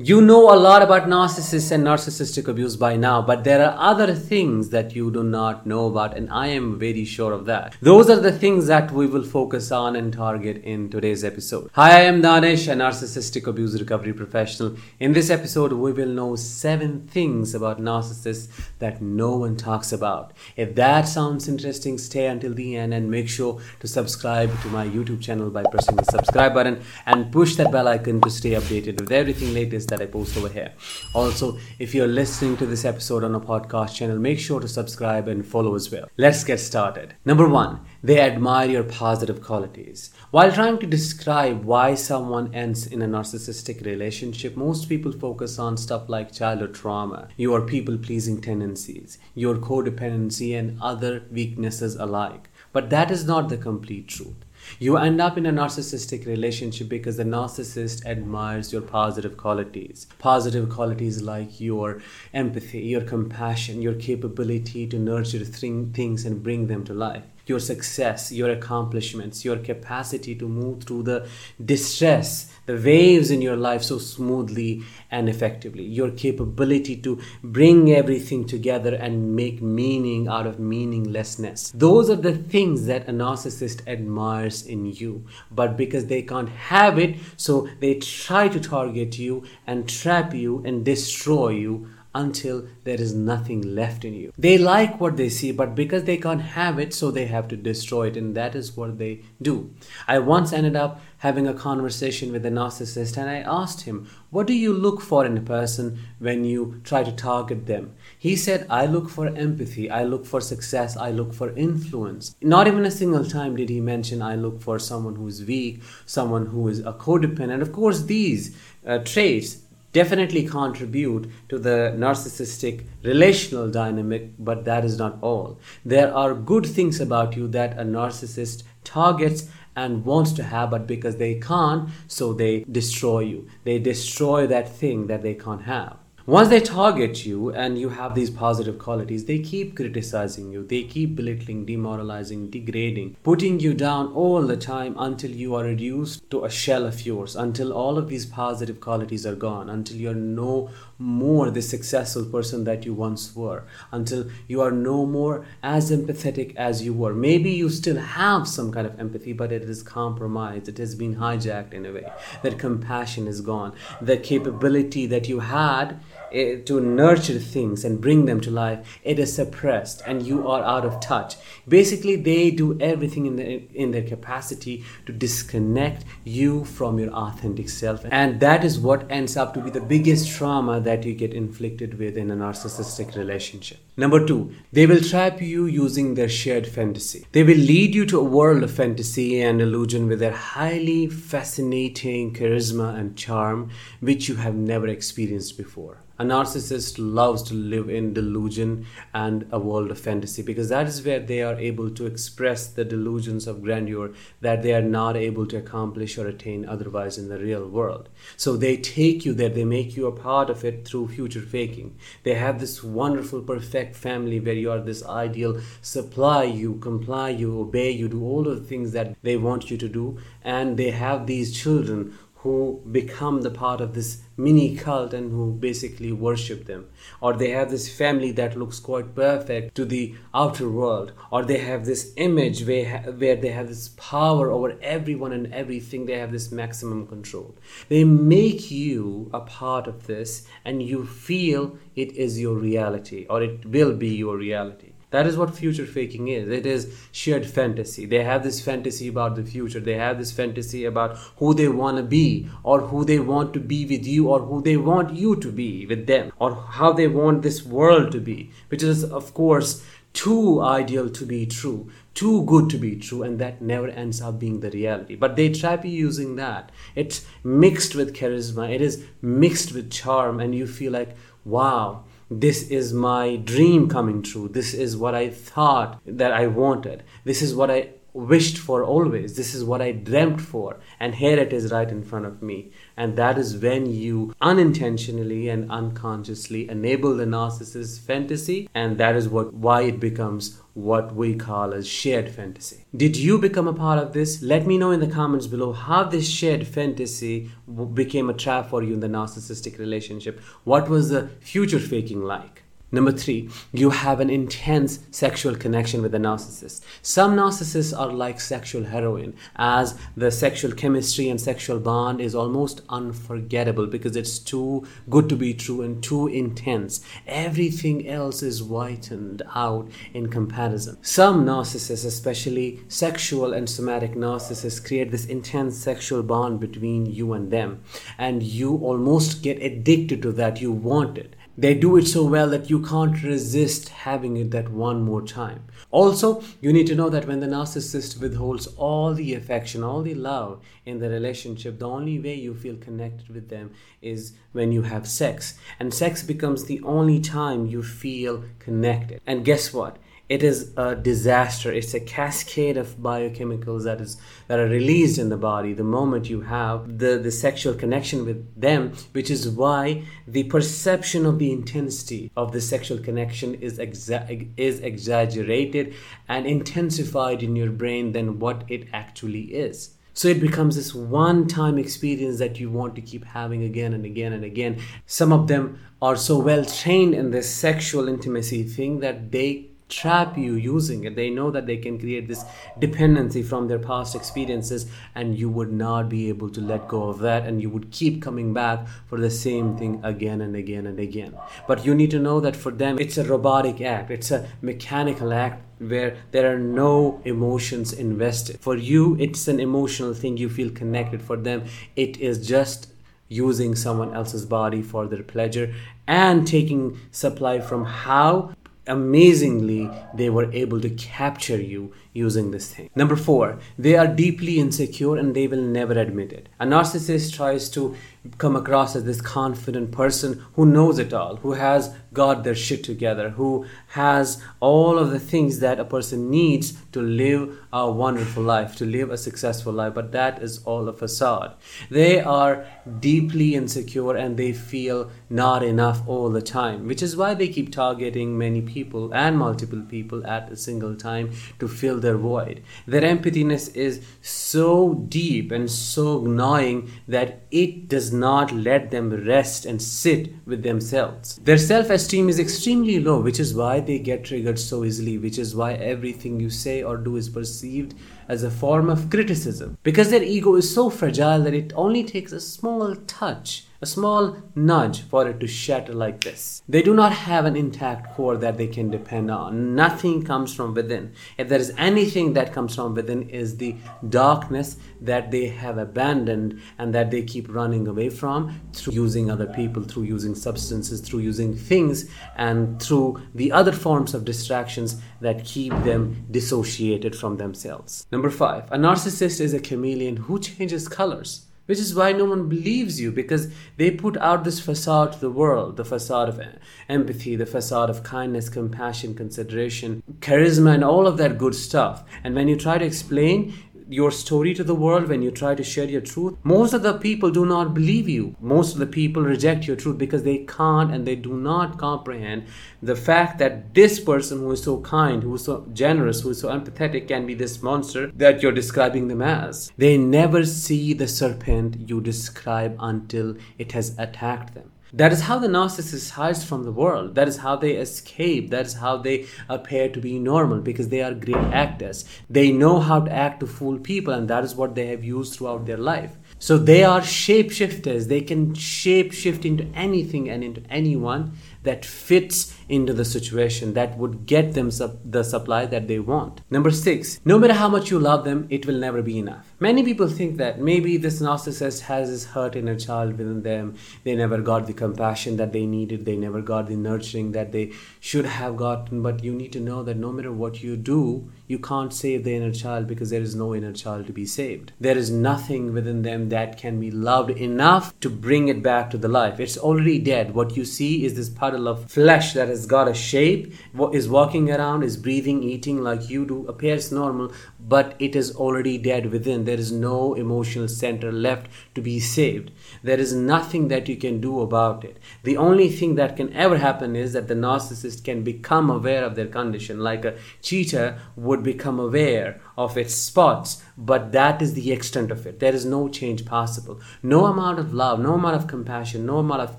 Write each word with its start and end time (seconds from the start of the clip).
You 0.00 0.20
know 0.20 0.54
a 0.54 0.54
lot 0.54 0.80
about 0.80 1.08
narcissists 1.08 1.72
and 1.72 1.82
narcissistic 1.82 2.46
abuse 2.46 2.76
by 2.76 2.94
now, 2.94 3.20
but 3.20 3.42
there 3.42 3.68
are 3.68 3.76
other 3.76 4.14
things 4.14 4.68
that 4.68 4.94
you 4.94 5.10
do 5.10 5.24
not 5.24 5.66
know 5.66 5.86
about, 5.86 6.16
and 6.16 6.30
I 6.30 6.46
am 6.46 6.78
very 6.78 7.04
sure 7.04 7.32
of 7.32 7.46
that. 7.46 7.74
Those 7.82 8.08
are 8.08 8.20
the 8.20 8.30
things 8.30 8.68
that 8.68 8.92
we 8.92 9.08
will 9.08 9.24
focus 9.24 9.72
on 9.72 9.96
and 9.96 10.12
target 10.12 10.62
in 10.62 10.88
today's 10.88 11.24
episode. 11.24 11.68
Hi, 11.72 11.96
I 11.96 12.00
am 12.02 12.20
Danish, 12.20 12.68
a 12.68 12.74
narcissistic 12.74 13.48
abuse 13.48 13.76
recovery 13.80 14.12
professional. 14.12 14.76
In 15.00 15.14
this 15.14 15.30
episode, 15.30 15.72
we 15.72 15.90
will 15.90 16.06
know 16.06 16.36
seven 16.36 17.08
things 17.08 17.52
about 17.52 17.80
narcissists 17.80 18.68
that 18.78 19.02
no 19.02 19.34
one 19.34 19.56
talks 19.56 19.90
about. 19.90 20.32
If 20.54 20.76
that 20.76 21.08
sounds 21.08 21.48
interesting, 21.48 21.98
stay 21.98 22.26
until 22.26 22.54
the 22.54 22.76
end 22.76 22.94
and 22.94 23.10
make 23.10 23.28
sure 23.28 23.60
to 23.80 23.88
subscribe 23.88 24.62
to 24.62 24.68
my 24.68 24.86
YouTube 24.86 25.20
channel 25.20 25.50
by 25.50 25.64
pressing 25.64 25.96
the 25.96 26.04
subscribe 26.04 26.54
button 26.54 26.84
and 27.04 27.32
push 27.32 27.56
that 27.56 27.72
bell 27.72 27.88
icon 27.88 28.20
to 28.20 28.30
stay 28.30 28.50
updated 28.50 29.00
with 29.00 29.10
everything 29.10 29.52
latest 29.52 29.87
that 29.88 30.00
I 30.00 30.06
post 30.06 30.36
over 30.36 30.48
here. 30.48 30.72
Also, 31.14 31.58
if 31.78 31.94
you're 31.94 32.06
listening 32.06 32.56
to 32.58 32.66
this 32.66 32.84
episode 32.84 33.24
on 33.24 33.34
a 33.34 33.40
podcast 33.40 33.94
channel, 33.94 34.18
make 34.18 34.38
sure 34.38 34.60
to 34.60 34.68
subscribe 34.68 35.28
and 35.28 35.46
follow 35.46 35.74
as 35.74 35.90
well. 35.90 36.08
Let's 36.16 36.44
get 36.44 36.60
started. 36.60 37.14
Number 37.24 37.48
one, 37.48 37.80
they 38.02 38.20
admire 38.20 38.70
your 38.70 38.84
positive 38.84 39.42
qualities. 39.42 40.10
While 40.30 40.52
trying 40.52 40.78
to 40.78 40.86
describe 40.86 41.64
why 41.64 41.94
someone 41.94 42.54
ends 42.54 42.86
in 42.86 43.02
a 43.02 43.08
narcissistic 43.08 43.84
relationship, 43.84 44.56
most 44.56 44.88
people 44.88 45.12
focus 45.12 45.58
on 45.58 45.76
stuff 45.76 46.08
like 46.08 46.32
childhood 46.32 46.74
trauma, 46.74 47.28
your 47.36 47.62
people 47.62 47.98
pleasing 47.98 48.40
tendencies, 48.40 49.18
your 49.34 49.56
codependency, 49.56 50.58
and 50.58 50.78
other 50.80 51.24
weaknesses 51.30 51.96
alike. 51.96 52.48
But 52.72 52.90
that 52.90 53.10
is 53.10 53.24
not 53.24 53.48
the 53.48 53.56
complete 53.56 54.08
truth. 54.08 54.44
You 54.78 54.96
end 54.96 55.20
up 55.20 55.38
in 55.38 55.46
a 55.46 55.52
narcissistic 55.52 56.26
relationship 56.26 56.88
because 56.88 57.16
the 57.16 57.24
narcissist 57.24 58.04
admires 58.06 58.72
your 58.72 58.82
positive 58.82 59.36
qualities. 59.36 60.06
Positive 60.18 60.68
qualities 60.68 61.22
like 61.22 61.60
your 61.60 62.00
empathy, 62.32 62.80
your 62.80 63.02
compassion, 63.02 63.82
your 63.82 63.94
capability 63.94 64.86
to 64.86 64.98
nurture 64.98 65.44
things 65.44 66.24
and 66.24 66.42
bring 66.42 66.66
them 66.66 66.84
to 66.84 66.94
life 66.94 67.24
your 67.48 67.60
success, 67.60 68.30
your 68.32 68.50
accomplishments, 68.50 69.44
your 69.44 69.56
capacity 69.56 70.34
to 70.34 70.48
move 70.48 70.84
through 70.84 71.02
the 71.02 71.26
distress, 71.64 72.52
the 72.66 72.76
waves 72.76 73.30
in 73.30 73.40
your 73.40 73.56
life 73.56 73.82
so 73.82 73.98
smoothly 73.98 74.82
and 75.10 75.28
effectively, 75.28 75.82
your 75.84 76.10
capability 76.10 76.96
to 76.96 77.20
bring 77.42 77.92
everything 77.92 78.46
together 78.46 78.94
and 78.94 79.34
make 79.34 79.62
meaning 79.62 80.28
out 80.28 80.46
of 80.46 80.58
meaninglessness. 80.58 81.70
Those 81.74 82.10
are 82.10 82.16
the 82.16 82.36
things 82.36 82.86
that 82.86 83.08
a 83.08 83.12
narcissist 83.12 83.86
admires 83.86 84.66
in 84.66 84.86
you. 84.86 85.24
But 85.50 85.76
because 85.76 86.06
they 86.06 86.22
can't 86.22 86.48
have 86.48 86.98
it, 86.98 87.16
so 87.36 87.68
they 87.80 87.94
try 87.94 88.48
to 88.48 88.60
target 88.60 89.18
you 89.18 89.44
and 89.66 89.88
trap 89.88 90.34
you 90.34 90.62
and 90.64 90.84
destroy 90.84 91.50
you 91.50 91.88
until 92.18 92.66
there 92.84 93.00
is 93.00 93.14
nothing 93.14 93.62
left 93.62 94.04
in 94.04 94.14
you. 94.14 94.32
They 94.36 94.58
like 94.58 95.00
what 95.00 95.16
they 95.16 95.28
see, 95.28 95.52
but 95.52 95.74
because 95.74 96.04
they 96.04 96.16
can't 96.16 96.40
have 96.40 96.78
it, 96.78 96.92
so 96.92 97.10
they 97.10 97.26
have 97.26 97.46
to 97.48 97.56
destroy 97.56 98.08
it, 98.08 98.16
and 98.16 98.34
that 98.34 98.56
is 98.56 98.76
what 98.76 98.98
they 98.98 99.22
do. 99.40 99.72
I 100.06 100.18
once 100.18 100.52
ended 100.52 100.74
up 100.74 101.00
having 101.18 101.46
a 101.46 101.54
conversation 101.54 102.32
with 102.32 102.44
a 102.44 102.50
narcissist, 102.50 103.16
and 103.16 103.30
I 103.30 103.38
asked 103.60 103.82
him, 103.82 104.08
What 104.30 104.48
do 104.48 104.52
you 104.52 104.72
look 104.72 105.00
for 105.00 105.24
in 105.24 105.38
a 105.38 105.40
person 105.40 105.98
when 106.18 106.44
you 106.44 106.80
try 106.84 107.04
to 107.04 107.12
target 107.12 107.66
them? 107.66 107.94
He 108.18 108.34
said, 108.34 108.66
I 108.68 108.86
look 108.86 109.08
for 109.08 109.28
empathy, 109.28 109.88
I 109.90 110.02
look 110.02 110.26
for 110.26 110.40
success, 110.40 110.96
I 110.96 111.10
look 111.12 111.32
for 111.32 111.56
influence. 111.56 112.34
Not 112.42 112.66
even 112.66 112.84
a 112.84 112.90
single 112.90 113.24
time 113.24 113.54
did 113.54 113.68
he 113.68 113.80
mention, 113.80 114.22
I 114.22 114.34
look 114.34 114.60
for 114.60 114.78
someone 114.80 115.14
who 115.14 115.28
is 115.28 115.44
weak, 115.44 115.82
someone 116.06 116.46
who 116.46 116.66
is 116.68 116.80
a 116.80 116.92
codependent. 116.92 117.62
Of 117.62 117.72
course, 117.72 118.02
these 118.02 118.56
uh, 118.86 118.98
traits 118.98 119.58
definitely 119.92 120.44
contribute 120.44 121.30
to 121.48 121.58
the 121.58 121.94
narcissistic 121.96 122.84
relational 123.02 123.70
dynamic, 123.70 124.30
but 124.38 124.64
that 124.64 124.84
is 124.84 124.98
not 124.98 125.18
all. 125.22 125.58
There 125.84 126.14
are 126.14 126.34
good 126.34 126.66
things 126.66 127.00
about 127.00 127.36
you 127.36 127.48
that 127.48 127.78
a 127.78 127.82
narcissist 127.82 128.64
targets 128.84 129.48
and 129.76 130.04
wants 130.04 130.32
to 130.32 130.42
have, 130.42 130.70
but 130.70 130.86
because 130.86 131.16
they 131.16 131.36
can't, 131.36 131.88
so 132.08 132.32
they 132.32 132.64
destroy 132.70 133.20
you. 133.20 133.48
They 133.64 133.78
destroy 133.78 134.46
that 134.48 134.68
thing 134.68 135.06
that 135.06 135.22
they 135.22 135.34
can't 135.34 135.62
have. 135.62 135.96
Once 136.28 136.50
they 136.50 136.60
target 136.60 137.24
you 137.24 137.50
and 137.54 137.78
you 137.78 137.88
have 137.88 138.14
these 138.14 138.28
positive 138.28 138.78
qualities, 138.78 139.24
they 139.24 139.38
keep 139.38 139.74
criticizing 139.74 140.52
you, 140.52 140.62
they 140.62 140.82
keep 140.82 141.16
belittling, 141.16 141.64
demoralizing, 141.64 142.50
degrading, 142.50 143.16
putting 143.22 143.58
you 143.58 143.72
down 143.72 144.12
all 144.12 144.42
the 144.42 144.54
time 144.54 144.94
until 144.98 145.30
you 145.30 145.54
are 145.54 145.64
reduced 145.64 146.28
to 146.28 146.44
a 146.44 146.50
shell 146.50 146.84
of 146.84 147.06
yours, 147.06 147.34
until 147.34 147.72
all 147.72 147.96
of 147.96 148.10
these 148.10 148.26
positive 148.26 148.78
qualities 148.78 149.24
are 149.24 149.34
gone, 149.34 149.70
until 149.70 149.96
you're 149.96 150.12
no 150.12 150.68
more 150.98 151.50
the 151.50 151.62
successful 151.62 152.26
person 152.26 152.64
that 152.64 152.84
you 152.84 152.92
once 152.92 153.34
were, 153.34 153.64
until 153.90 154.28
you 154.48 154.60
are 154.60 154.70
no 154.70 155.06
more 155.06 155.46
as 155.62 155.90
empathetic 155.90 156.54
as 156.56 156.84
you 156.84 156.92
were. 156.92 157.14
Maybe 157.14 157.52
you 157.52 157.70
still 157.70 157.96
have 157.96 158.46
some 158.46 158.70
kind 158.70 158.86
of 158.86 159.00
empathy, 159.00 159.32
but 159.32 159.50
it 159.50 159.62
is 159.62 159.82
compromised, 159.82 160.68
it 160.68 160.76
has 160.76 160.94
been 160.94 161.16
hijacked 161.16 161.72
in 161.72 161.86
a 161.86 161.92
way. 161.92 162.12
That 162.42 162.58
compassion 162.58 163.26
is 163.26 163.40
gone, 163.40 163.72
the 164.02 164.18
capability 164.18 165.06
that 165.06 165.26
you 165.26 165.40
had 165.40 165.98
Eh, 166.30 166.60
to 166.62 166.78
nurture 166.78 167.38
things 167.38 167.86
and 167.86 168.02
bring 168.02 168.26
them 168.26 168.38
to 168.38 168.50
life 168.50 168.98
it 169.02 169.18
is 169.18 169.34
suppressed 169.34 170.02
and 170.06 170.22
you 170.22 170.46
are 170.46 170.62
out 170.62 170.84
of 170.84 171.00
touch 171.00 171.36
basically 171.66 172.16
they 172.16 172.50
do 172.50 172.78
everything 172.80 173.24
in, 173.24 173.36
the, 173.36 173.62
in 173.74 173.92
their 173.92 174.02
capacity 174.02 174.84
to 175.06 175.12
disconnect 175.12 176.04
you 176.24 176.66
from 176.66 176.98
your 176.98 177.10
authentic 177.12 177.70
self 177.70 178.04
and 178.10 178.40
that 178.40 178.62
is 178.62 178.78
what 178.78 179.10
ends 179.10 179.38
up 179.38 179.54
to 179.54 179.60
be 179.60 179.70
the 179.70 179.80
biggest 179.80 180.30
trauma 180.30 180.78
that 180.78 181.02
you 181.02 181.14
get 181.14 181.32
inflicted 181.32 181.98
with 181.98 182.18
in 182.18 182.30
a 182.30 182.36
narcissistic 182.36 183.16
relationship 183.16 183.78
Number 183.96 184.24
two, 184.24 184.54
they 184.70 184.86
will 184.86 185.00
trap 185.00 185.40
you 185.40 185.66
using 185.66 186.14
their 186.14 186.28
shared 186.28 186.68
fantasy. 186.68 187.26
They 187.32 187.42
will 187.42 187.56
lead 187.56 187.96
you 187.96 188.06
to 188.06 188.20
a 188.20 188.22
world 188.22 188.62
of 188.62 188.70
fantasy 188.70 189.40
and 189.40 189.60
illusion 189.60 190.06
with 190.06 190.20
their 190.20 190.30
highly 190.30 191.08
fascinating 191.08 192.32
charisma 192.32 192.96
and 192.96 193.16
charm, 193.16 193.70
which 193.98 194.28
you 194.28 194.36
have 194.36 194.54
never 194.54 194.86
experienced 194.86 195.56
before. 195.56 195.98
A 196.20 196.24
narcissist 196.24 196.96
loves 196.98 197.44
to 197.44 197.54
live 197.54 197.88
in 197.88 198.12
delusion 198.12 198.86
and 199.14 199.46
a 199.52 199.60
world 199.60 199.92
of 199.92 200.00
fantasy 200.00 200.42
because 200.42 200.68
that 200.68 200.88
is 200.88 201.04
where 201.04 201.20
they 201.20 201.42
are 201.42 201.54
able 201.54 201.90
to 201.90 202.06
express 202.06 202.66
the 202.66 202.84
delusions 202.84 203.46
of 203.46 203.62
grandeur 203.62 204.12
that 204.40 204.64
they 204.64 204.74
are 204.74 204.82
not 204.82 205.16
able 205.16 205.46
to 205.46 205.56
accomplish 205.56 206.18
or 206.18 206.26
attain 206.26 206.66
otherwise 206.66 207.18
in 207.18 207.28
the 207.28 207.38
real 207.38 207.68
world. 207.68 208.08
So 208.36 208.56
they 208.56 208.76
take 208.76 209.24
you 209.24 209.32
there, 209.32 209.48
they 209.48 209.64
make 209.64 209.96
you 209.96 210.08
a 210.08 210.12
part 210.12 210.50
of 210.50 210.64
it 210.64 210.84
through 210.84 211.06
future 211.06 211.40
faking. 211.40 211.96
They 212.24 212.34
have 212.34 212.58
this 212.58 212.82
wonderful, 212.82 213.42
perfect 213.42 213.94
family 213.94 214.40
where 214.40 214.54
you 214.54 214.72
are 214.72 214.80
this 214.80 215.06
ideal 215.06 215.60
supply, 215.82 216.42
you 216.42 216.74
comply, 216.76 217.28
you 217.30 217.60
obey, 217.60 217.92
you 217.92 218.08
do 218.08 218.24
all 218.24 218.48
of 218.48 218.58
the 218.58 218.66
things 218.66 218.90
that 218.90 219.16
they 219.22 219.36
want 219.36 219.70
you 219.70 219.76
to 219.76 219.88
do, 219.88 220.18
and 220.42 220.76
they 220.76 220.90
have 220.90 221.28
these 221.28 221.56
children 221.56 222.18
who 222.42 222.80
become 222.92 223.42
the 223.42 223.50
part 223.50 223.80
of 223.80 223.94
this 223.94 224.22
mini 224.36 224.76
cult 224.76 225.12
and 225.12 225.32
who 225.32 225.52
basically 225.52 226.12
worship 226.12 226.66
them. 226.66 226.86
Or 227.20 227.32
they 227.32 227.50
have 227.50 227.70
this 227.70 227.92
family 227.92 228.30
that 228.32 228.56
looks 228.56 228.78
quite 228.78 229.14
perfect 229.14 229.74
to 229.74 229.84
the 229.84 230.14
outer 230.32 230.70
world. 230.70 231.12
Or 231.32 231.44
they 231.44 231.58
have 231.58 231.84
this 231.84 232.12
image 232.16 232.64
where, 232.64 233.00
where 233.00 233.34
they 233.34 233.48
have 233.48 233.66
this 233.66 233.88
power 233.88 234.52
over 234.52 234.78
everyone 234.80 235.32
and 235.32 235.52
everything. 235.52 236.06
They 236.06 236.18
have 236.18 236.30
this 236.30 236.52
maximum 236.52 237.08
control. 237.08 237.56
They 237.88 238.04
make 238.04 238.70
you 238.70 239.30
a 239.34 239.40
part 239.40 239.88
of 239.88 240.06
this 240.06 240.46
and 240.64 240.80
you 240.80 241.04
feel 241.04 241.76
it 241.96 242.12
is 242.12 242.40
your 242.40 242.54
reality 242.54 243.26
or 243.28 243.42
it 243.42 243.66
will 243.66 243.94
be 243.94 244.14
your 244.14 244.36
reality 244.36 244.92
that 245.10 245.26
is 245.26 245.38
what 245.38 245.54
future 245.54 245.86
faking 245.86 246.28
is. 246.28 246.48
It 246.48 246.66
is 246.66 246.94
shared 247.12 247.46
fantasy. 247.46 248.04
They 248.04 248.24
have 248.24 248.42
this 248.42 248.60
fantasy 248.60 249.08
about 249.08 249.36
the 249.36 249.42
future. 249.42 249.80
They 249.80 249.94
have 249.94 250.18
this 250.18 250.32
fantasy 250.32 250.84
about 250.84 251.16
who 251.36 251.54
they 251.54 251.68
want 251.68 251.96
to 251.96 252.02
be, 252.02 252.48
or 252.62 252.82
who 252.82 253.04
they 253.04 253.18
want 253.18 253.54
to 253.54 253.60
be 253.60 253.86
with 253.86 254.06
you, 254.06 254.28
or 254.28 254.40
who 254.40 254.60
they 254.60 254.76
want 254.76 255.14
you 255.14 255.36
to 255.36 255.50
be 255.50 255.86
with 255.86 256.06
them, 256.06 256.30
or 256.38 256.54
how 256.54 256.92
they 256.92 257.08
want 257.08 257.42
this 257.42 257.64
world 257.64 258.12
to 258.12 258.20
be, 258.20 258.50
which 258.68 258.82
is, 258.82 259.02
of 259.02 259.32
course, 259.32 259.82
too 260.12 260.60
ideal 260.60 261.08
to 261.08 261.24
be 261.24 261.46
true, 261.46 261.90
too 262.12 262.44
good 262.44 262.68
to 262.68 262.76
be 262.76 262.96
true, 262.96 263.22
and 263.22 263.38
that 263.38 263.62
never 263.62 263.88
ends 263.88 264.20
up 264.20 264.38
being 264.38 264.60
the 264.60 264.70
reality. 264.70 265.14
But 265.14 265.36
they 265.36 265.48
trap 265.48 265.86
you 265.86 265.90
using 265.90 266.36
that. 266.36 266.70
It's 266.94 267.24
mixed 267.42 267.94
with 267.94 268.14
charisma, 268.14 268.74
it 268.74 268.82
is 268.82 269.04
mixed 269.22 269.72
with 269.72 269.90
charm, 269.90 270.38
and 270.38 270.54
you 270.54 270.66
feel 270.66 270.92
like, 270.92 271.16
wow 271.44 272.04
this 272.30 272.68
is 272.68 272.92
my 272.92 273.36
dream 273.36 273.88
coming 273.88 274.22
true 274.22 274.48
this 274.48 274.74
is 274.74 274.96
what 274.96 275.14
i 275.14 275.28
thought 275.28 276.00
that 276.04 276.32
i 276.32 276.46
wanted 276.46 277.02
this 277.24 277.40
is 277.40 277.54
what 277.54 277.70
i 277.70 277.88
wished 278.18 278.58
for 278.58 278.82
always. 278.82 279.36
This 279.36 279.54
is 279.54 279.64
what 279.64 279.80
I 279.80 279.92
dreamt 279.92 280.40
for. 280.40 280.80
And 280.98 281.14
here 281.14 281.38
it 281.38 281.52
is 281.52 281.70
right 281.70 281.88
in 281.88 282.02
front 282.02 282.26
of 282.26 282.42
me. 282.42 282.72
And 282.98 283.16
that 283.16 283.38
is 283.38 283.56
when 283.56 283.86
you 283.86 284.34
unintentionally 284.40 285.48
and 285.48 285.70
unconsciously 285.70 286.68
enable 286.68 287.14
the 287.14 287.26
narcissist's 287.26 287.96
fantasy. 287.96 288.68
And 288.74 288.98
that 288.98 289.14
is 289.14 289.28
what 289.28 289.54
why 289.54 289.82
it 289.82 290.00
becomes 290.00 290.60
what 290.74 291.14
we 291.14 291.36
call 291.36 291.74
as 291.74 291.86
shared 291.86 292.28
fantasy. 292.28 292.84
Did 292.96 293.16
you 293.16 293.38
become 293.38 293.68
a 293.68 293.72
part 293.72 294.00
of 294.00 294.14
this? 294.14 294.42
Let 294.42 294.66
me 294.66 294.78
know 294.78 294.90
in 294.90 294.98
the 294.98 295.06
comments 295.06 295.46
below 295.46 295.72
how 295.72 296.04
this 296.04 296.28
shared 296.28 296.66
fantasy 296.66 297.50
became 297.94 298.28
a 298.30 298.34
trap 298.34 298.68
for 298.68 298.82
you 298.82 298.94
in 298.94 299.00
the 299.00 299.08
narcissistic 299.08 299.78
relationship. 299.78 300.40
What 300.64 300.88
was 300.88 301.10
the 301.10 301.28
future 301.40 301.78
faking 301.78 302.22
like? 302.22 302.57
Number 302.90 303.12
three, 303.12 303.50
you 303.70 303.90
have 303.90 304.18
an 304.18 304.30
intense 304.30 305.00
sexual 305.10 305.54
connection 305.54 306.00
with 306.00 306.12
the 306.12 306.18
narcissist. 306.18 306.80
Some 307.02 307.36
narcissists 307.36 307.96
are 307.96 308.10
like 308.10 308.40
sexual 308.40 308.84
heroin, 308.84 309.34
as 309.56 309.94
the 310.16 310.30
sexual 310.30 310.72
chemistry 310.72 311.28
and 311.28 311.38
sexual 311.38 311.80
bond 311.80 312.22
is 312.22 312.34
almost 312.34 312.80
unforgettable 312.88 313.86
because 313.86 314.16
it's 314.16 314.38
too 314.38 314.86
good 315.10 315.28
to 315.28 315.36
be 315.36 315.52
true 315.52 315.82
and 315.82 316.02
too 316.02 316.28
intense. 316.28 317.02
Everything 317.26 318.08
else 318.08 318.42
is 318.42 318.60
whitened 318.60 319.42
out 319.54 319.90
in 320.14 320.30
comparison. 320.30 320.96
Some 321.02 321.44
narcissists, 321.44 322.06
especially 322.06 322.80
sexual 322.88 323.52
and 323.52 323.68
somatic 323.68 324.14
narcissists, 324.14 324.82
create 324.82 325.10
this 325.10 325.26
intense 325.26 325.76
sexual 325.76 326.22
bond 326.22 326.58
between 326.58 327.04
you 327.04 327.34
and 327.34 327.50
them, 327.50 327.82
and 328.16 328.42
you 328.42 328.76
almost 328.76 329.42
get 329.42 329.60
addicted 329.60 330.22
to 330.22 330.32
that. 330.32 330.62
You 330.62 330.72
want 330.72 331.18
it 331.18 331.36
they 331.58 331.74
do 331.74 331.96
it 331.96 332.06
so 332.06 332.24
well 332.24 332.48
that 332.50 332.70
you 332.70 332.80
can't 332.80 333.20
resist 333.24 333.88
having 333.88 334.36
it 334.36 334.52
that 334.52 334.68
one 334.68 335.02
more 335.02 335.22
time. 335.22 335.64
Also, 335.90 336.40
you 336.60 336.72
need 336.72 336.86
to 336.86 336.94
know 336.94 337.10
that 337.10 337.26
when 337.26 337.40
the 337.40 337.48
narcissist 337.48 338.20
withholds 338.20 338.68
all 338.76 339.12
the 339.12 339.34
affection, 339.34 339.82
all 339.82 340.00
the 340.00 340.14
love 340.14 340.62
in 340.86 341.00
the 341.00 341.08
relationship, 341.08 341.80
the 341.80 341.88
only 341.88 342.20
way 342.20 342.34
you 342.34 342.54
feel 342.54 342.76
connected 342.76 343.28
with 343.30 343.48
them 343.48 343.72
is 344.00 344.34
when 344.52 344.70
you 344.70 344.82
have 344.82 345.08
sex. 345.08 345.58
And 345.80 345.92
sex 345.92 346.22
becomes 346.22 346.64
the 346.64 346.80
only 346.84 347.20
time 347.20 347.66
you 347.66 347.82
feel 347.82 348.44
connected. 348.60 349.20
And 349.26 349.44
guess 349.44 349.72
what? 349.72 349.96
It 350.28 350.42
is 350.42 350.72
a 350.76 350.94
disaster 350.94 351.72
it's 351.72 351.94
a 351.94 352.00
cascade 352.00 352.76
of 352.76 352.96
biochemicals 352.98 353.84
that 353.84 354.00
is 354.00 354.16
that 354.46 354.58
are 354.58 354.68
released 354.68 355.18
in 355.18 355.28
the 355.28 355.36
body 355.36 355.72
the 355.72 355.84
moment 355.84 356.28
you 356.28 356.42
have 356.42 356.98
the 356.98 357.18
the 357.18 357.30
sexual 357.30 357.74
connection 357.74 358.24
with 358.24 358.60
them 358.60 358.92
which 359.12 359.30
is 359.30 359.48
why 359.48 360.02
the 360.26 360.44
perception 360.44 361.24
of 361.24 361.38
the 361.38 361.50
intensity 361.50 362.30
of 362.36 362.52
the 362.52 362.60
sexual 362.60 362.98
connection 362.98 363.54
is 363.54 363.78
exa- 363.78 364.48
is 364.56 364.80
exaggerated 364.80 365.94
and 366.28 366.46
intensified 366.46 367.42
in 367.42 367.56
your 367.56 367.70
brain 367.70 368.12
than 368.12 368.38
what 368.38 368.64
it 368.68 368.86
actually 368.92 369.44
is 369.54 369.94
so 370.18 370.26
it 370.26 370.40
becomes 370.40 370.74
this 370.74 370.96
one 370.96 371.46
time 371.46 371.78
experience 371.78 372.40
that 372.40 372.58
you 372.58 372.70
want 372.70 372.96
to 372.96 373.00
keep 373.00 373.24
having 373.24 373.62
again 373.62 373.92
and 373.92 374.04
again 374.04 374.32
and 374.32 374.44
again. 374.44 374.82
Some 375.06 375.32
of 375.32 375.46
them 375.46 375.78
are 376.02 376.16
so 376.16 376.40
well 376.40 376.64
trained 376.64 377.14
in 377.14 377.30
this 377.30 377.48
sexual 377.48 378.08
intimacy 378.08 378.64
thing 378.64 378.98
that 378.98 379.30
they 379.30 379.67
trap 379.88 380.36
you 380.36 380.54
using 380.54 381.04
it. 381.04 381.16
They 381.16 381.30
know 381.30 381.50
that 381.50 381.66
they 381.66 381.76
can 381.76 381.98
create 381.98 382.28
this 382.28 382.44
dependency 382.78 383.42
from 383.42 383.68
their 383.68 383.78
past 383.78 384.14
experiences, 384.14 384.86
and 385.14 385.38
you 385.38 385.48
would 385.48 385.72
not 385.72 386.08
be 386.08 386.28
able 386.28 386.50
to 386.50 386.60
let 386.60 386.88
go 386.88 387.08
of 387.08 387.18
that, 387.20 387.46
and 387.46 387.60
you 387.62 387.70
would 387.70 387.90
keep 387.90 388.22
coming 388.22 388.52
back 388.52 388.86
for 389.06 389.18
the 389.18 389.30
same 389.30 389.76
thing 389.76 390.00
again 390.02 390.40
and 390.40 390.56
again 390.56 390.86
and 390.86 390.98
again. 390.98 391.34
But 391.66 391.84
you 391.84 391.94
need 391.94 392.10
to 392.12 392.18
know 392.18 392.40
that 392.40 392.56
for 392.56 392.70
them, 392.70 392.98
it's 392.98 393.18
a 393.18 393.24
robotic 393.24 393.80
act, 393.80 394.10
it's 394.10 394.30
a 394.30 394.48
mechanical 394.62 395.32
act 395.32 395.62
where 395.78 396.16
there 396.32 396.52
are 396.52 396.58
no 396.58 397.20
emotions 397.24 397.92
invested. 397.92 398.60
For 398.60 398.76
you, 398.76 399.16
it's 399.20 399.46
an 399.48 399.60
emotional 399.60 400.12
thing, 400.12 400.36
you 400.36 400.48
feel 400.48 400.70
connected. 400.70 401.22
For 401.22 401.36
them, 401.36 401.64
it 401.94 402.16
is 402.16 402.46
just 402.46 402.88
using 403.28 403.74
someone 403.74 404.14
else's 404.14 404.46
body 404.46 404.82
for 404.82 405.06
their 405.06 405.22
pleasure 405.22 405.72
and 406.06 406.46
taking 406.46 406.98
supply 407.10 407.60
from 407.60 407.84
how 407.84 408.50
amazingly 408.88 409.90
they 410.14 410.30
were 410.30 410.50
able 410.52 410.80
to 410.80 410.90
capture 410.90 411.60
you 411.60 411.92
using 412.26 412.50
this 412.50 412.72
thing. 412.74 412.90
Number 412.94 413.16
four, 413.16 413.58
they 413.78 413.96
are 413.96 414.06
deeply 414.06 414.58
insecure 414.58 415.16
and 415.16 415.34
they 415.34 415.46
will 415.46 415.62
never 415.62 415.98
admit 415.98 416.32
it. 416.32 416.48
A 416.60 416.66
narcissist 416.66 417.34
tries 417.34 417.68
to 417.70 417.96
come 418.36 418.56
across 418.56 418.94
as 418.94 419.04
this 419.04 419.20
confident 419.20 419.90
person 419.90 420.44
who 420.54 420.66
knows 420.66 420.98
it 420.98 421.12
all, 421.14 421.36
who 421.36 421.52
has 421.52 421.94
got 422.12 422.44
their 422.44 422.54
shit 422.54 422.84
together, 422.84 423.30
who 423.30 423.64
has 423.88 424.42
all 424.60 424.98
of 424.98 425.10
the 425.10 425.18
things 425.20 425.60
that 425.60 425.80
a 425.80 425.84
person 425.84 426.30
needs 426.30 426.72
to 426.92 427.00
live 427.00 427.58
a 427.72 427.90
wonderful 427.90 428.42
life, 428.42 428.76
to 428.76 428.84
live 428.84 429.10
a 429.10 429.16
successful 429.16 429.72
life. 429.72 429.94
But 429.94 430.12
that 430.12 430.42
is 430.42 430.58
all 430.64 430.88
a 430.88 430.92
facade. 430.92 431.54
They 431.90 432.20
are 432.20 432.66
deeply 433.00 433.54
insecure 433.54 434.16
and 434.16 434.36
they 434.36 434.52
feel 434.52 435.10
not 435.30 435.62
enough 435.62 436.02
all 436.06 436.30
the 436.30 436.42
time, 436.42 436.86
which 436.86 437.02
is 437.02 437.16
why 437.16 437.34
they 437.34 437.48
keep 437.48 437.72
targeting 437.72 438.36
many 438.36 438.62
people 438.62 439.12
and 439.14 439.38
multiple 439.38 439.82
people 439.82 440.26
at 440.26 440.50
a 440.50 440.56
single 440.56 440.94
time 440.96 441.30
to 441.60 441.68
fill 441.68 442.00
their 442.00 442.07
void. 442.16 442.62
Their 442.86 443.04
emptiness 443.04 443.68
is 443.68 444.00
so 444.22 444.94
deep 444.94 445.52
and 445.52 445.70
so 445.70 446.20
gnawing 446.20 446.90
that 447.06 447.42
it 447.50 447.88
does 447.88 448.12
not 448.12 448.52
let 448.52 448.90
them 448.90 449.10
rest 449.26 449.66
and 449.66 449.80
sit 449.80 450.32
with 450.46 450.62
themselves. 450.62 451.36
Their 451.44 451.58
self 451.58 451.90
esteem 451.90 452.28
is 452.28 452.38
extremely 452.38 452.98
low, 453.00 453.20
which 453.20 453.40
is 453.40 453.54
why 453.54 453.80
they 453.80 453.98
get 453.98 454.24
triggered 454.24 454.58
so 454.58 454.84
easily, 454.84 455.18
which 455.18 455.38
is 455.38 455.54
why 455.54 455.74
everything 455.74 456.40
you 456.40 456.50
say 456.50 456.82
or 456.82 456.96
do 456.96 457.16
is 457.16 457.28
perceived 457.28 457.94
as 458.28 458.42
a 458.42 458.50
form 458.50 458.90
of 458.90 459.10
criticism. 459.10 459.78
Because 459.82 460.10
their 460.10 460.22
ego 460.22 460.54
is 460.56 460.72
so 460.72 460.90
fragile 460.90 461.42
that 461.42 461.54
it 461.54 461.72
only 461.74 462.04
takes 462.04 462.32
a 462.32 462.40
small 462.40 462.94
touch 463.06 463.64
a 463.80 463.86
small 463.86 464.36
nudge 464.56 465.02
for 465.02 465.28
it 465.28 465.38
to 465.38 465.46
shatter 465.46 465.92
like 465.92 466.22
this. 466.22 466.62
They 466.68 466.82
do 466.82 466.94
not 466.94 467.12
have 467.12 467.44
an 467.44 467.56
intact 467.56 468.14
core 468.14 468.36
that 468.36 468.58
they 468.58 468.66
can 468.66 468.90
depend 468.90 469.30
on. 469.30 469.76
Nothing 469.76 470.24
comes 470.24 470.52
from 470.52 470.74
within. 470.74 471.12
If 471.36 471.48
there 471.48 471.60
is 471.60 471.72
anything 471.78 472.32
that 472.32 472.52
comes 472.52 472.74
from 472.74 472.94
within 472.94 473.28
is 473.30 473.56
the 473.56 473.76
darkness 474.08 474.78
that 475.00 475.30
they 475.30 475.46
have 475.46 475.78
abandoned 475.78 476.60
and 476.78 476.92
that 476.92 477.12
they 477.12 477.22
keep 477.22 477.52
running 477.54 477.86
away 477.86 478.10
from 478.10 478.60
through 478.72 478.94
using 478.94 479.30
other 479.30 479.46
people, 479.46 479.84
through 479.84 480.04
using 480.04 480.34
substances, 480.34 481.00
through 481.00 481.20
using 481.20 481.54
things 481.54 482.10
and 482.36 482.82
through 482.82 483.22
the 483.34 483.52
other 483.52 483.72
forms 483.72 484.12
of 484.12 484.24
distractions 484.24 485.00
that 485.20 485.44
keep 485.44 485.72
them 485.84 486.26
dissociated 486.32 487.14
from 487.14 487.36
themselves. 487.36 488.06
Number 488.10 488.30
5. 488.30 488.72
A 488.72 488.76
narcissist 488.76 489.40
is 489.40 489.54
a 489.54 489.60
chameleon 489.60 490.16
who 490.16 490.40
changes 490.40 490.88
colors 490.88 491.47
which 491.68 491.78
is 491.78 491.94
why 491.94 492.12
no 492.12 492.24
one 492.24 492.48
believes 492.48 492.98
you 492.98 493.12
because 493.12 493.52
they 493.76 493.90
put 493.90 494.16
out 494.16 494.42
this 494.42 494.58
facade 494.58 495.12
to 495.12 495.20
the 495.20 495.30
world 495.30 495.76
the 495.76 495.84
facade 495.84 496.28
of 496.28 496.40
empathy, 496.88 497.36
the 497.36 497.44
facade 497.44 497.90
of 497.90 498.02
kindness, 498.02 498.48
compassion, 498.48 499.14
consideration, 499.14 500.02
charisma, 500.20 500.74
and 500.74 500.82
all 500.82 501.06
of 501.06 501.18
that 501.18 501.36
good 501.36 501.54
stuff. 501.54 502.04
And 502.24 502.34
when 502.34 502.48
you 502.48 502.56
try 502.56 502.78
to 502.78 502.84
explain, 502.84 503.52
your 503.88 504.10
story 504.10 504.54
to 504.54 504.62
the 504.62 504.74
world, 504.74 505.08
when 505.08 505.22
you 505.22 505.30
try 505.30 505.54
to 505.54 505.64
share 505.64 505.86
your 505.86 506.00
truth, 506.00 506.36
most 506.42 506.74
of 506.74 506.82
the 506.82 506.98
people 506.98 507.30
do 507.30 507.46
not 507.46 507.74
believe 507.74 508.08
you. 508.08 508.36
Most 508.40 508.74
of 508.74 508.78
the 508.78 508.86
people 508.86 509.22
reject 509.22 509.66
your 509.66 509.76
truth 509.76 509.98
because 509.98 510.22
they 510.22 510.38
can't 510.38 510.92
and 510.92 511.06
they 511.06 511.16
do 511.16 511.34
not 511.34 511.78
comprehend 511.78 512.44
the 512.82 512.96
fact 512.96 513.38
that 513.38 513.74
this 513.74 513.98
person 513.98 514.38
who 514.38 514.52
is 514.52 514.62
so 514.62 514.80
kind, 514.80 515.22
who 515.22 515.34
is 515.34 515.44
so 515.44 515.66
generous, 515.72 516.20
who 516.20 516.30
is 516.30 516.40
so 516.40 516.48
empathetic 516.48 517.08
can 517.08 517.26
be 517.26 517.34
this 517.34 517.62
monster 517.62 518.10
that 518.14 518.42
you're 518.42 518.52
describing 518.52 519.08
them 519.08 519.22
as. 519.22 519.72
They 519.76 519.96
never 519.96 520.44
see 520.44 520.92
the 520.92 521.08
serpent 521.08 521.88
you 521.88 522.00
describe 522.00 522.76
until 522.78 523.36
it 523.58 523.72
has 523.72 523.96
attacked 523.98 524.54
them. 524.54 524.72
That 524.92 525.12
is 525.12 525.20
how 525.22 525.38
the 525.38 525.48
narcissist 525.48 526.10
hides 526.10 526.42
from 526.42 526.64
the 526.64 526.72
world. 526.72 527.14
That 527.14 527.28
is 527.28 527.36
how 527.36 527.56
they 527.56 527.72
escape. 527.72 528.48
That 528.50 528.64
is 528.64 528.74
how 528.74 528.96
they 528.96 529.26
appear 529.48 529.90
to 529.90 530.00
be 530.00 530.18
normal 530.18 530.60
because 530.60 530.88
they 530.88 531.02
are 531.02 531.12
great 531.12 531.36
actors. 531.52 532.06
They 532.30 532.52
know 532.52 532.80
how 532.80 533.00
to 533.00 533.12
act 533.12 533.40
to 533.40 533.46
fool 533.46 533.78
people, 533.78 534.14
and 534.14 534.28
that 534.28 534.44
is 534.44 534.54
what 534.54 534.74
they 534.74 534.86
have 534.86 535.04
used 535.04 535.34
throughout 535.34 535.66
their 535.66 535.76
life. 535.76 536.16
So 536.38 536.56
they 536.56 536.84
are 536.84 537.00
shapeshifters. 537.02 538.08
They 538.08 538.22
can 538.22 538.54
shapeshift 538.54 539.44
into 539.44 539.64
anything 539.74 540.30
and 540.30 540.42
into 540.42 540.62
anyone 540.70 541.32
that 541.68 541.84
fits 541.84 542.54
into 542.68 542.92
the 542.92 543.04
situation 543.04 543.74
that 543.74 543.96
would 543.96 544.26
get 544.26 544.54
them 544.54 544.70
sub- 544.70 544.98
the 545.10 545.22
supply 545.22 545.64
that 545.66 545.88
they 545.88 545.98
want. 545.98 546.40
Number 546.50 546.70
six, 546.70 547.18
no 547.24 547.38
matter 547.38 547.54
how 547.54 547.68
much 547.68 547.90
you 547.90 547.98
love 547.98 548.24
them, 548.24 548.46
it 548.50 548.66
will 548.66 548.78
never 548.78 549.02
be 549.02 549.18
enough. 549.18 549.52
Many 549.58 549.82
people 549.82 550.08
think 550.08 550.36
that 550.36 550.60
maybe 550.60 550.96
this 550.96 551.20
narcissist 551.20 551.80
has 551.82 552.10
this 552.10 552.26
hurt 552.26 552.56
inner 552.56 552.78
child 552.78 553.18
within 553.18 553.42
them. 553.42 553.74
They 554.04 554.14
never 554.14 554.38
got 554.38 554.66
the 554.66 554.72
compassion 554.74 555.36
that 555.36 555.52
they 555.52 555.66
needed, 555.66 556.04
they 556.04 556.16
never 556.16 556.42
got 556.42 556.68
the 556.68 556.76
nurturing 556.76 557.32
that 557.32 557.52
they 557.52 557.72
should 558.00 558.26
have 558.26 558.56
gotten. 558.56 559.02
But 559.02 559.24
you 559.24 559.34
need 559.34 559.52
to 559.54 559.60
know 559.60 559.82
that 559.82 559.96
no 559.96 560.12
matter 560.12 560.32
what 560.32 560.62
you 560.62 560.76
do, 560.76 561.30
you 561.46 561.58
can't 561.58 561.92
save 561.92 562.24
the 562.24 562.34
inner 562.34 562.52
child 562.52 562.86
because 562.86 563.10
there 563.10 563.22
is 563.22 563.34
no 563.34 563.54
inner 563.54 563.72
child 563.72 564.06
to 564.06 564.12
be 564.12 564.26
saved. 564.26 564.72
There 564.78 564.98
is 564.98 565.10
nothing 565.10 565.72
within 565.72 566.02
them 566.02 566.28
that 566.28 566.58
can 566.58 566.78
be 566.78 566.90
loved 566.90 567.30
enough 567.30 567.98
to 568.00 568.10
bring 568.10 568.48
it 568.48 568.62
back 568.62 568.90
to 568.90 568.98
the 568.98 569.08
life. 569.08 569.40
It's 569.40 569.56
already 569.56 569.98
dead. 569.98 570.34
What 570.34 570.56
you 570.56 570.64
see 570.64 571.04
is 571.04 571.14
this 571.14 571.30
puddle 571.30 571.57
of 571.66 571.90
flesh 571.90 572.34
that 572.34 572.48
has 572.48 572.66
got 572.66 572.86
a 572.86 572.94
shape, 572.94 573.54
is 573.92 574.08
walking 574.08 574.50
around, 574.50 574.84
is 574.84 574.96
breathing, 574.96 575.42
eating 575.42 575.82
like 575.82 576.08
you 576.10 576.26
do, 576.26 576.46
appears 576.46 576.92
normal, 576.92 577.32
but 577.68 577.94
it 577.98 578.16
is 578.16 578.34
already 578.34 578.78
dead 578.78 579.10
within. 579.12 579.44
There 579.44 579.58
is 579.58 579.70
no 579.70 580.14
emotional 580.14 580.68
center 580.68 581.12
left 581.12 581.50
to 581.74 581.82
be 581.82 582.00
saved. 582.00 582.50
There 582.82 582.98
is 582.98 583.12
nothing 583.12 583.68
that 583.68 583.88
you 583.88 583.96
can 583.96 584.20
do 584.20 584.40
about 584.40 584.84
it. 584.84 584.98
The 585.22 585.36
only 585.36 585.68
thing 585.68 585.96
that 585.96 586.16
can 586.16 586.32
ever 586.32 586.56
happen 586.56 586.96
is 586.96 587.12
that 587.12 587.28
the 587.28 587.34
narcissist 587.34 588.04
can 588.04 588.24
become 588.24 588.70
aware 588.70 589.04
of 589.04 589.14
their 589.16 589.26
condition, 589.26 589.80
like 589.80 590.04
a 590.04 590.16
cheetah 590.40 590.98
would 591.16 591.42
become 591.42 591.78
aware 591.78 592.40
of 592.56 592.78
its 592.78 592.94
spots, 592.94 593.62
but 593.76 594.12
that 594.12 594.40
is 594.40 594.54
the 594.54 594.72
extent 594.72 595.10
of 595.10 595.26
it. 595.26 595.38
There 595.38 595.54
is 595.54 595.66
no 595.66 595.88
change 595.88 596.24
possible. 596.24 596.80
No 597.02 597.26
amount 597.26 597.58
of 597.58 597.74
love, 597.74 598.00
no 598.00 598.14
amount 598.14 598.36
of 598.36 598.46
compassion, 598.46 599.04
no 599.04 599.18
amount 599.18 599.42
of 599.42 599.58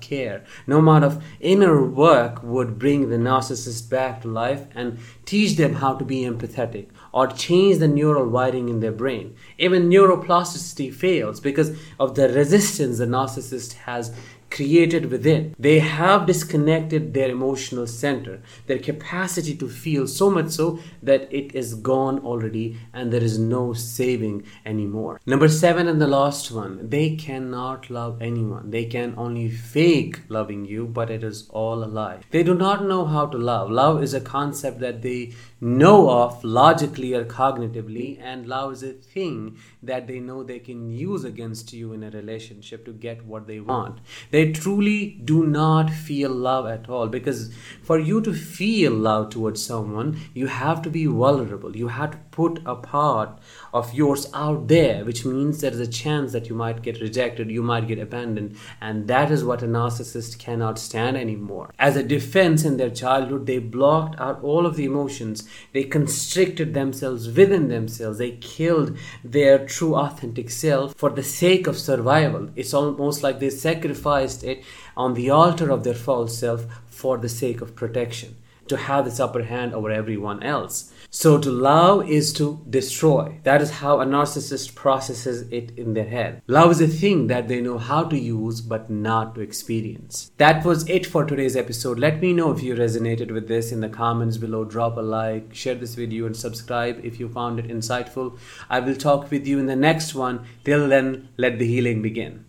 care, 0.00 0.44
no 0.66 0.78
amount 0.78 1.04
of 1.04 1.22
inner 1.40 1.84
work 1.84 2.42
would 2.42 2.78
bring 2.78 3.08
the 3.08 3.16
narcissist 3.16 3.88
back 3.88 4.22
to 4.22 4.28
life 4.28 4.66
and 4.74 4.98
teach 5.24 5.56
them 5.56 5.74
how 5.74 5.94
to 5.94 6.04
be 6.04 6.22
empathetic 6.22 6.88
or 7.12 7.26
change 7.26 7.78
the 7.78 7.88
neural 7.88 8.28
wiring 8.28 8.68
in 8.68 8.80
their 8.80 8.92
brain. 8.92 9.34
Even 9.58 9.88
neuroplasticity 9.90 10.92
fails 10.92 11.40
because 11.40 11.76
of 11.98 12.14
the 12.14 12.28
resistance 12.28 12.98
the 12.98 13.06
narcissist 13.06 13.72
has 13.74 14.12
created 14.50 15.10
within. 15.10 15.54
They 15.58 15.78
have 15.78 16.26
disconnected 16.26 17.14
their 17.14 17.30
emotional 17.30 17.86
center, 17.86 18.42
their 18.66 18.78
capacity 18.78 19.54
to 19.56 19.68
feel 19.68 20.06
so 20.06 20.30
much 20.30 20.50
so 20.50 20.80
that 21.02 21.32
it 21.32 21.54
is 21.54 21.74
gone 21.74 22.18
already 22.20 22.76
and 22.92 23.12
there 23.12 23.22
is 23.22 23.38
no 23.38 23.72
saving 23.72 24.44
anymore. 24.66 25.20
Number 25.24 25.48
seven 25.48 25.88
and 25.88 26.00
the 26.00 26.08
last 26.08 26.50
one, 26.50 26.88
they 26.88 27.16
cannot 27.16 27.90
love 27.90 28.20
anyone. 28.20 28.70
They 28.70 28.86
can 28.86 29.14
only 29.16 29.48
fake 29.50 30.22
loving 30.28 30.64
you, 30.64 30.86
but 30.86 31.10
it 31.10 31.22
is 31.22 31.48
all 31.50 31.84
a 31.84 31.86
lie. 31.86 32.20
They 32.30 32.42
do 32.42 32.54
not 32.54 32.84
know 32.84 33.04
how 33.04 33.26
to 33.26 33.38
love. 33.38 33.70
Love 33.70 34.02
is 34.02 34.14
a 34.14 34.20
concept 34.20 34.80
that 34.80 35.02
they 35.02 35.32
know 35.60 36.08
of 36.10 36.42
logically 36.42 37.14
or 37.14 37.24
cognitively, 37.24 38.18
and 38.20 38.46
love 38.46 38.72
is 38.72 38.82
a 38.82 38.92
thing 38.92 39.58
that 39.82 40.06
they 40.06 40.18
know 40.18 40.42
they 40.42 40.58
can 40.58 40.90
use 40.90 41.24
against 41.24 41.72
you 41.72 41.92
in 41.92 42.02
a 42.02 42.10
relationship 42.10 42.84
to 42.84 42.92
get 42.92 43.24
what 43.24 43.46
they 43.46 43.60
want. 43.60 44.00
They 44.30 44.52
truly 44.52 45.20
do 45.24 45.46
not 45.46 45.90
feel 45.90 46.30
love 46.30 46.66
at 46.66 46.88
all 46.88 47.08
because 47.08 47.52
for 47.82 47.98
you 47.98 48.20
to 48.22 48.32
feel 48.32 48.92
love 48.92 49.30
towards 49.30 49.64
someone, 49.64 50.18
you 50.34 50.46
have 50.46 50.82
to 50.82 50.90
be 50.90 51.06
vulnerable. 51.06 51.76
You 51.76 51.88
have 51.88 52.12
to 52.12 52.18
put 52.30 52.60
a 52.64 52.76
part 52.76 53.38
of 53.72 53.94
yours 53.94 54.26
out 54.34 54.68
there, 54.68 55.04
which 55.04 55.24
means 55.24 55.60
there 55.60 55.72
is 55.72 55.80
a 55.80 55.86
chance 55.86 56.32
that 56.32 56.48
you 56.48 56.54
might 56.54 56.82
get 56.82 57.00
rejected, 57.00 57.50
you 57.50 57.62
might 57.62 57.88
get 57.88 57.98
abandoned, 57.98 58.56
and 58.80 59.06
that 59.08 59.30
is 59.30 59.44
what 59.44 59.62
a 59.62 59.66
narcissist 59.66 60.38
cannot 60.38 60.78
stand 60.78 61.16
anymore. 61.16 61.72
As 61.78 61.96
a 61.96 62.02
defense 62.02 62.64
in 62.64 62.76
their 62.76 62.90
childhood, 62.90 63.46
they 63.46 63.58
blocked 63.58 64.18
out 64.20 64.42
all 64.42 64.66
of 64.66 64.76
the 64.76 64.84
emotions 64.84 65.48
they 65.72 65.84
constricted 65.84 66.74
themselves 66.74 67.28
within 67.28 67.68
themselves. 67.68 68.18
They 68.18 68.32
killed 68.32 68.96
their 69.22 69.64
true 69.66 69.94
authentic 69.94 70.50
self 70.50 70.94
for 70.96 71.10
the 71.10 71.22
sake 71.22 71.66
of 71.66 71.78
survival. 71.78 72.50
It's 72.56 72.74
almost 72.74 73.22
like 73.22 73.38
they 73.38 73.50
sacrificed 73.50 74.44
it 74.44 74.64
on 74.96 75.14
the 75.14 75.30
altar 75.30 75.70
of 75.70 75.84
their 75.84 75.94
false 75.94 76.36
self 76.38 76.66
for 76.86 77.18
the 77.18 77.28
sake 77.28 77.60
of 77.60 77.76
protection 77.76 78.36
to 78.70 78.76
have 78.76 79.04
this 79.04 79.20
upper 79.20 79.44
hand 79.44 79.74
over 79.74 79.90
everyone 79.90 80.42
else. 80.42 80.92
So 81.10 81.38
to 81.38 81.50
love 81.50 82.08
is 82.08 82.32
to 82.34 82.64
destroy. 82.70 83.40
That 83.42 83.60
is 83.60 83.70
how 83.70 84.00
a 84.00 84.06
narcissist 84.06 84.74
processes 84.76 85.42
it 85.50 85.76
in 85.76 85.94
their 85.94 86.08
head. 86.08 86.40
Love 86.46 86.70
is 86.70 86.80
a 86.80 86.86
thing 86.86 87.26
that 87.26 87.48
they 87.48 87.60
know 87.60 87.78
how 87.78 88.04
to 88.04 88.18
use 88.18 88.60
but 88.60 88.88
not 88.88 89.34
to 89.34 89.40
experience. 89.40 90.30
That 90.36 90.64
was 90.64 90.88
it 90.88 91.04
for 91.04 91.24
today's 91.24 91.56
episode. 91.56 91.98
Let 91.98 92.20
me 92.20 92.32
know 92.32 92.52
if 92.52 92.62
you 92.62 92.76
resonated 92.76 93.32
with 93.32 93.48
this 93.48 93.72
in 93.72 93.80
the 93.80 93.88
comments 93.88 94.36
below. 94.36 94.64
Drop 94.64 94.96
a 94.96 95.00
like, 95.00 95.52
share 95.52 95.74
this 95.74 95.96
video 95.96 96.26
and 96.26 96.36
subscribe 96.36 97.04
if 97.04 97.18
you 97.18 97.28
found 97.28 97.58
it 97.58 97.68
insightful. 97.68 98.38
I 98.68 98.78
will 98.78 98.94
talk 98.94 99.30
with 99.32 99.46
you 99.46 99.58
in 99.58 99.66
the 99.66 99.76
next 99.76 100.14
one. 100.14 100.46
Till 100.64 100.88
then, 100.88 101.28
let 101.36 101.58
the 101.58 101.66
healing 101.66 102.02
begin. 102.02 102.44